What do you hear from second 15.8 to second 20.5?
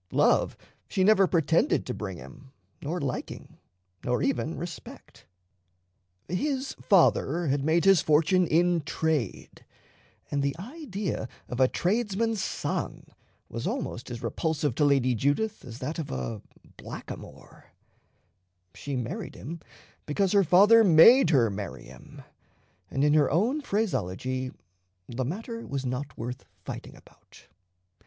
of a blackamoor. She married him because her